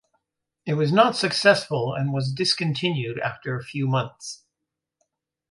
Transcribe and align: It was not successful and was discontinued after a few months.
It 0.65 0.73
was 0.73 0.91
not 0.91 1.15
successful 1.15 1.93
and 1.93 2.11
was 2.11 2.33
discontinued 2.33 3.19
after 3.19 3.55
a 3.55 3.63
few 3.63 3.87
months. 3.87 4.43